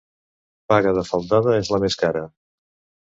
[0.71, 2.25] Paga de faldada és la més cara.